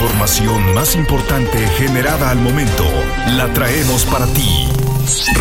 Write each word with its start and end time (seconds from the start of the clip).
información 0.00 0.72
más 0.72 0.96
importante 0.96 1.58
generada 1.76 2.30
al 2.30 2.38
momento 2.38 2.84
la 3.36 3.52
traemos 3.52 4.06
para 4.06 4.26
ti. 4.28 4.89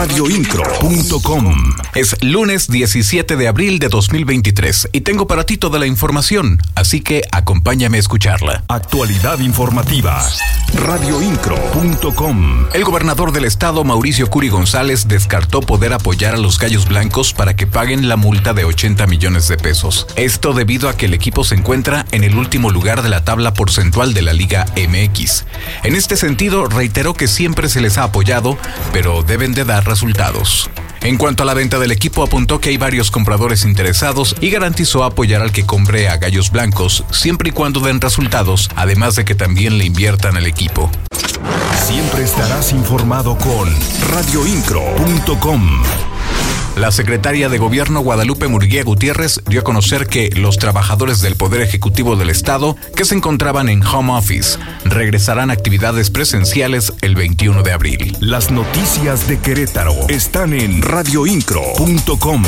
Radioincro.com 0.00 1.74
Es 1.94 2.16
lunes 2.22 2.68
17 2.68 3.36
de 3.36 3.48
abril 3.48 3.78
de 3.78 3.88
2023 3.88 4.88
y 4.92 5.02
tengo 5.02 5.26
para 5.26 5.44
ti 5.44 5.58
toda 5.58 5.78
la 5.78 5.86
información, 5.86 6.58
así 6.74 7.02
que 7.02 7.20
acompáñame 7.32 7.98
a 7.98 8.00
escucharla. 8.00 8.64
Actualidad 8.68 9.40
informativa. 9.40 10.26
Radioincro.com 10.72 12.68
El 12.72 12.84
gobernador 12.84 13.32
del 13.32 13.44
estado, 13.44 13.84
Mauricio 13.84 14.30
Curi 14.30 14.48
González, 14.48 15.06
descartó 15.06 15.60
poder 15.60 15.92
apoyar 15.92 16.32
a 16.34 16.38
los 16.38 16.58
gallos 16.58 16.88
blancos 16.88 17.34
para 17.34 17.54
que 17.54 17.66
paguen 17.66 18.08
la 18.08 18.16
multa 18.16 18.54
de 18.54 18.64
80 18.64 19.06
millones 19.06 19.48
de 19.48 19.58
pesos. 19.58 20.06
Esto 20.16 20.54
debido 20.54 20.88
a 20.88 20.96
que 20.96 21.06
el 21.06 21.14
equipo 21.14 21.44
se 21.44 21.56
encuentra 21.56 22.06
en 22.10 22.24
el 22.24 22.36
último 22.36 22.70
lugar 22.70 23.02
de 23.02 23.10
la 23.10 23.22
tabla 23.22 23.52
porcentual 23.52 24.14
de 24.14 24.22
la 24.22 24.32
Liga 24.32 24.64
MX. 24.76 25.44
En 25.82 25.94
este 25.94 26.16
sentido, 26.16 26.66
reiteró 26.66 27.14
que 27.14 27.26
siempre 27.26 27.68
se 27.68 27.80
les 27.80 27.96
ha 27.98 28.04
apoyado, 28.04 28.58
pero 28.92 29.22
deben 29.22 29.54
de 29.54 29.64
dar 29.64 29.86
resultados. 29.86 30.70
En 31.02 31.16
cuanto 31.16 31.42
a 31.42 31.46
la 31.46 31.54
venta 31.54 31.78
del 31.78 31.92
equipo, 31.92 32.22
apuntó 32.22 32.60
que 32.60 32.68
hay 32.68 32.76
varios 32.76 33.10
compradores 33.10 33.64
interesados 33.64 34.36
y 34.40 34.50
garantizó 34.50 35.04
apoyar 35.04 35.40
al 35.40 35.52
que 35.52 35.64
compre 35.64 36.10
a 36.10 36.18
Gallos 36.18 36.50
Blancos, 36.50 37.04
siempre 37.10 37.48
y 37.48 37.52
cuando 37.52 37.80
den 37.80 38.02
resultados, 38.02 38.68
además 38.76 39.16
de 39.16 39.24
que 39.24 39.34
también 39.34 39.78
le 39.78 39.86
inviertan 39.86 40.36
al 40.36 40.46
equipo. 40.46 40.90
Siempre 41.86 42.24
estarás 42.24 42.72
informado 42.72 43.38
con 43.38 43.74
radioincro.com. 44.10 45.82
La 46.80 46.92
secretaria 46.92 47.50
de 47.50 47.58
Gobierno 47.58 48.00
Guadalupe 48.00 48.48
Murguía 48.48 48.82
Gutiérrez 48.82 49.42
dio 49.46 49.60
a 49.60 49.64
conocer 49.64 50.06
que 50.06 50.30
los 50.30 50.56
trabajadores 50.56 51.20
del 51.20 51.36
Poder 51.36 51.60
Ejecutivo 51.60 52.16
del 52.16 52.30
Estado 52.30 52.74
que 52.96 53.04
se 53.04 53.14
encontraban 53.14 53.68
en 53.68 53.84
home 53.84 54.16
office 54.16 54.58
regresarán 54.86 55.50
a 55.50 55.52
actividades 55.52 56.08
presenciales 56.08 56.94
el 57.02 57.16
21 57.16 57.62
de 57.64 57.72
abril. 57.72 58.16
Las 58.20 58.50
noticias 58.50 59.28
de 59.28 59.38
Querétaro 59.38 59.94
están 60.08 60.54
en 60.54 60.80
radioincro.com. 60.80 62.44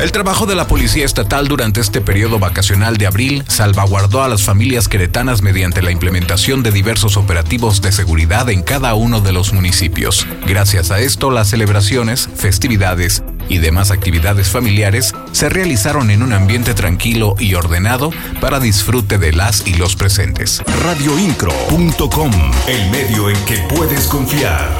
El 0.00 0.10
trabajo 0.10 0.46
de 0.46 0.54
la 0.54 0.66
Policía 0.66 1.04
Estatal 1.04 1.46
durante 1.46 1.82
este 1.82 2.00
periodo 2.00 2.38
vacacional 2.38 2.96
de 2.96 3.06
abril 3.06 3.44
salvaguardó 3.46 4.22
a 4.22 4.28
las 4.28 4.42
familias 4.42 4.88
queretanas 4.88 5.42
mediante 5.42 5.82
la 5.82 5.90
implementación 5.90 6.62
de 6.62 6.72
diversos 6.72 7.18
operativos 7.18 7.82
de 7.82 7.92
seguridad 7.92 8.48
en 8.48 8.62
cada 8.62 8.94
uno 8.94 9.20
de 9.20 9.32
los 9.32 9.52
municipios. 9.52 10.26
Gracias 10.46 10.90
a 10.90 11.00
esto, 11.00 11.30
las 11.30 11.50
celebraciones, 11.50 12.26
festividades 12.34 13.22
y 13.50 13.58
demás 13.58 13.90
actividades 13.90 14.48
familiares 14.48 15.12
se 15.32 15.50
realizaron 15.50 16.10
en 16.10 16.22
un 16.22 16.32
ambiente 16.32 16.72
tranquilo 16.72 17.34
y 17.38 17.54
ordenado 17.54 18.10
para 18.40 18.60
disfrute 18.60 19.18
de 19.18 19.32
las 19.32 19.66
y 19.66 19.74
los 19.74 19.96
presentes. 19.96 20.62
Radioincro.com, 20.82 22.30
el 22.68 22.90
medio 22.90 23.28
en 23.28 23.44
que 23.44 23.58
puedes 23.74 24.06
confiar. 24.06 24.70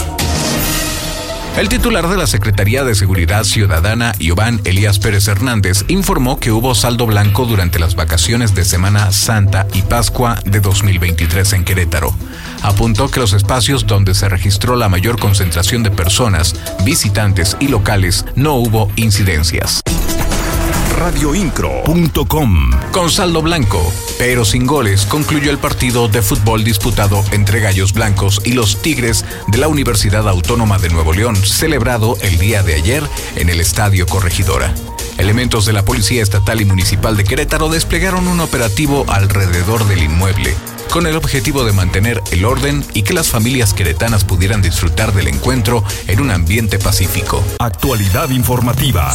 El 1.60 1.68
titular 1.68 2.08
de 2.08 2.16
la 2.16 2.26
Secretaría 2.26 2.84
de 2.84 2.94
Seguridad 2.94 3.44
Ciudadana, 3.44 4.14
Iván 4.18 4.62
Elías 4.64 4.98
Pérez 4.98 5.28
Hernández, 5.28 5.84
informó 5.88 6.40
que 6.40 6.52
hubo 6.52 6.74
saldo 6.74 7.04
blanco 7.04 7.44
durante 7.44 7.78
las 7.78 7.96
vacaciones 7.96 8.54
de 8.54 8.64
Semana 8.64 9.12
Santa 9.12 9.66
y 9.74 9.82
Pascua 9.82 10.40
de 10.46 10.60
2023 10.60 11.52
en 11.52 11.64
Querétaro. 11.66 12.14
Apuntó 12.62 13.10
que 13.10 13.20
los 13.20 13.34
espacios 13.34 13.86
donde 13.86 14.14
se 14.14 14.30
registró 14.30 14.74
la 14.74 14.88
mayor 14.88 15.20
concentración 15.20 15.82
de 15.82 15.90
personas, 15.90 16.56
visitantes 16.82 17.58
y 17.60 17.68
locales 17.68 18.24
no 18.36 18.54
hubo 18.54 18.90
incidencias 18.96 19.82
radioincro.com. 21.00 22.70
Con 22.92 23.10
saldo 23.10 23.40
blanco, 23.40 23.80
pero 24.18 24.44
sin 24.44 24.66
goles, 24.66 25.06
concluyó 25.06 25.50
el 25.50 25.56
partido 25.56 26.08
de 26.08 26.20
fútbol 26.20 26.62
disputado 26.62 27.24
entre 27.32 27.60
Gallos 27.60 27.94
Blancos 27.94 28.42
y 28.44 28.52
los 28.52 28.82
Tigres 28.82 29.24
de 29.46 29.56
la 29.56 29.68
Universidad 29.68 30.28
Autónoma 30.28 30.78
de 30.78 30.90
Nuevo 30.90 31.14
León, 31.14 31.36
celebrado 31.36 32.18
el 32.20 32.38
día 32.38 32.62
de 32.62 32.74
ayer 32.74 33.02
en 33.36 33.48
el 33.48 33.60
Estadio 33.60 34.06
Corregidora. 34.06 34.74
Elementos 35.16 35.64
de 35.64 35.72
la 35.72 35.86
Policía 35.86 36.22
Estatal 36.22 36.60
y 36.60 36.66
Municipal 36.66 37.16
de 37.16 37.24
Querétaro 37.24 37.70
desplegaron 37.70 38.28
un 38.28 38.40
operativo 38.40 39.06
alrededor 39.08 39.88
del 39.88 40.02
inmueble, 40.02 40.54
con 40.90 41.06
el 41.06 41.16
objetivo 41.16 41.64
de 41.64 41.72
mantener 41.72 42.20
el 42.32 42.44
orden 42.44 42.84
y 42.94 43.02
que 43.02 43.14
las 43.14 43.28
familias 43.28 43.74
queretanas 43.74 44.24
pudieran 44.24 44.60
disfrutar 44.60 45.12
del 45.12 45.28
encuentro 45.28 45.84
en 46.08 46.20
un 46.20 46.30
ambiente 46.30 46.78
pacífico. 46.78 47.44
Actualidad 47.60 48.30
informativa. 48.30 49.14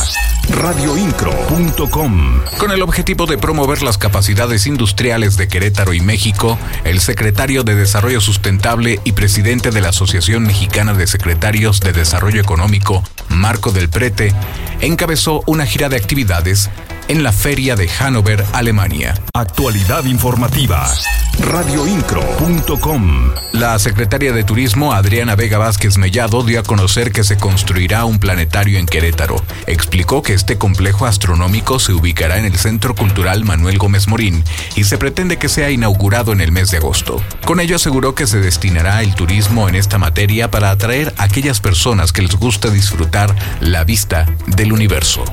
Radioincro.com. 0.50 2.42
Con 2.58 2.72
el 2.72 2.82
objetivo 2.82 3.26
de 3.26 3.38
promover 3.38 3.82
las 3.82 3.98
capacidades 3.98 4.68
industriales 4.68 5.38
de 5.38 5.48
Querétaro 5.48 5.94
y 5.94 6.00
México, 6.00 6.58
el 6.84 7.02
secretario 7.02 7.64
de 7.64 7.76
Desarrollo 7.76 8.22
Sustentable 8.22 9.00
y 9.04 9.12
presidente 9.12 9.72
de 9.72 9.82
la 9.82 9.90
Asociación 9.90 10.44
Mexicana 10.44 10.94
de 10.94 11.08
Secretarios 11.08 11.82
de 11.82 11.94
Desarrollo 11.94 12.42
Económico, 12.42 13.04
Marco 13.30 13.72
del 13.72 13.90
Prete, 13.90 14.34
encabezó 14.82 15.44
una 15.46 15.66
gira 15.66 15.90
de 15.90 15.98
actividades 15.98 16.70
en 17.08 17.24
la 17.24 17.32
Feria 17.32 17.76
de 17.76 17.88
Hannover, 17.88 18.44
Alemania. 18.54 19.14
Actualidad 19.34 20.06
informativa. 20.06 20.92
Radioincro.com. 21.40 23.32
La 23.52 23.78
secretaria 23.80 24.32
de 24.34 24.44
Turismo, 24.44 24.94
Adriana 24.94 25.36
Vega 25.36 25.58
Vázquez 25.58 25.98
Mellado, 25.98 26.44
dio 26.44 26.60
a 26.60 26.64
conocer 26.64 27.12
que 27.12 27.24
se 27.24 27.38
construirá 27.38 28.06
un 28.06 28.20
planetario 28.20 28.80
en 28.80 28.86
Querétaro. 28.86 29.44
Explicó 29.68 30.22
que 30.22 30.34
este 30.34 30.58
complejo 30.58 31.06
astronómico 31.06 31.80
se 31.80 31.94
ubicará 31.94 32.38
en 32.38 32.46
el 32.46 32.56
Centro 32.58 32.96
Cultural 32.96 33.44
Manuel 33.44 33.78
Gómez 33.78 34.08
Morín 34.08 34.44
y 34.76 34.86
se 34.86 34.98
pretende 34.98 35.38
que 35.38 35.50
sea 35.50 35.72
inaugurado 35.72 36.32
en 36.32 36.42
el 36.42 36.52
mes 36.52 36.72
de 36.72 36.78
agosto. 36.78 37.22
Con 37.46 37.60
ello 37.60 37.76
aseguró 37.76 38.16
que 38.16 38.28
se 38.28 38.40
destinará 38.40 39.02
el 39.04 39.16
turismo 39.16 39.68
en 39.70 39.76
esta 39.76 39.98
materia 39.98 40.50
para 40.50 40.72
atraer 40.72 41.14
a 41.18 41.24
aquellas 41.24 41.60
personas 41.60 42.12
que 42.12 42.22
les 42.22 42.36
gusta 42.36 42.70
disfrutar 42.70 43.36
la 43.60 43.84
vista 43.84 44.26
del 44.48 44.72
universo 44.74 45.24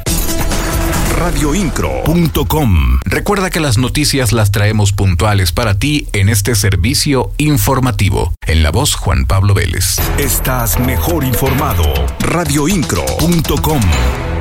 radioincro.com. 1.22 2.98
Recuerda 3.04 3.48
que 3.48 3.60
las 3.60 3.78
noticias 3.78 4.32
las 4.32 4.50
traemos 4.50 4.92
puntuales 4.92 5.52
para 5.52 5.78
ti 5.78 6.08
en 6.12 6.28
este 6.28 6.56
servicio 6.56 7.30
informativo. 7.38 8.34
En 8.44 8.64
la 8.64 8.72
voz 8.72 8.96
Juan 8.96 9.26
Pablo 9.26 9.54
Vélez. 9.54 10.00
Estás 10.18 10.80
mejor 10.80 11.22
informado. 11.22 11.84
radioincro.com. 12.18 14.31